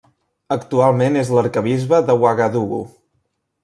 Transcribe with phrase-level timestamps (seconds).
[0.55, 2.87] Actualment és l'arquebisbe d'Ouagadougou.